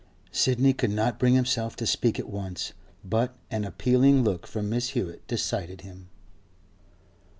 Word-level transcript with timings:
Sidney 0.31 0.73
could 0.73 0.89
not 0.89 1.19
bring 1.19 1.35
himself 1.35 1.75
to 1.75 1.85
speak 1.85 2.17
at 2.17 2.27
once, 2.27 2.73
but 3.05 3.35
an 3.51 3.63
appealing 3.65 4.23
look 4.23 4.47
from 4.47 4.67
Mrs. 4.67 4.89
Hewett 4.93 5.27
decided 5.27 5.81
him. 5.81 6.09